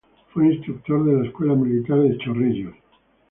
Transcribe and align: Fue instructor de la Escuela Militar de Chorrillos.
Fue 0.33 0.55
instructor 0.55 1.05
de 1.05 1.13
la 1.13 1.25
Escuela 1.27 1.53
Militar 1.53 1.99
de 1.99 2.17
Chorrillos. 2.17 2.73